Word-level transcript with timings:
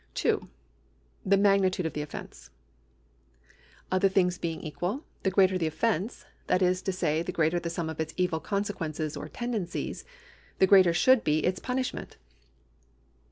2. 0.15 0.49
The 1.27 1.37
magnitude 1.37 1.85
of 1.85 1.93
the 1.93 2.03
offeiice. 2.03 2.49
Other 3.91 4.09
things 4.09 4.39
being 4.39 4.63
ecjual, 4.63 5.03
the 5.21 5.29
greater 5.29 5.59
the 5.59 5.67
offence, 5.67 6.25
that 6.47 6.63
is 6.63 6.81
to 6.81 6.91
say 6.91 7.21
the 7.21 7.31
greater 7.31 7.59
the 7.59 7.69
sum 7.69 7.87
of 7.87 7.99
its 7.99 8.15
evil 8.17 8.39
consequences 8.39 9.15
or 9.15 9.29
tendencies, 9.29 10.03
the 10.57 10.65
greater 10.65 10.91
should 10.91 11.23
be 11.23 11.45
its 11.45 11.59
punishment. 11.59 12.17